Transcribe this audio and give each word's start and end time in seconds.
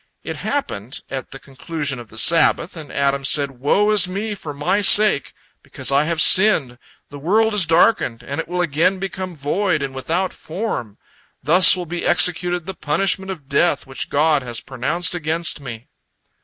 It 0.23 0.37
happened 0.37 1.03
at 1.11 1.29
the 1.29 1.37
conclusion 1.37 1.99
of 1.99 2.09
the 2.09 2.17
Sabbath, 2.17 2.75
and 2.75 2.91
Adam 2.91 3.23
said, 3.23 3.51
"Woe 3.59 3.91
is 3.91 4.07
me! 4.07 4.33
For 4.33 4.51
my 4.51 4.81
sake, 4.81 5.31
because 5.61 5.91
I 5.91 6.11
sinned, 6.15 6.79
the 7.11 7.19
world 7.19 7.53
is 7.53 7.67
darkened, 7.67 8.23
and 8.23 8.39
it 8.41 8.47
will 8.47 8.61
again 8.63 8.97
become 8.97 9.35
void 9.35 9.83
and 9.83 9.93
without 9.93 10.33
form. 10.33 10.97
Thus 11.43 11.77
will 11.77 11.85
be 11.85 12.03
executed 12.03 12.65
the 12.65 12.73
punishment 12.73 13.29
of 13.29 13.47
death 13.47 13.85
which 13.85 14.09
God 14.09 14.41
has 14.41 14.59
pronounced 14.59 15.13
against 15.13 15.61
me!" 15.61 15.87